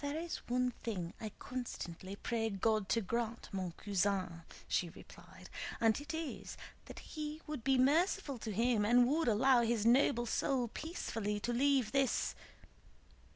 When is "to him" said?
8.39-8.83